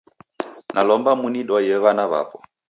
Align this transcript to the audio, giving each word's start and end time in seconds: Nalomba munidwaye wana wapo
Nalomba 0.73 1.11
munidwaye 1.21 1.73
wana 1.83 2.03
wapo 2.11 2.37